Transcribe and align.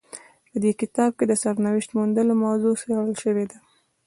په 0.51 0.55
دې 0.63 0.71
کتاب 0.81 1.11
کې 1.17 1.25
د 1.27 1.33
سرنوشت 1.43 1.89
موندلو 1.97 2.33
موضوع 2.43 2.73
څیړل 2.81 3.13
شوې 3.23 3.45
ده. 3.51 3.57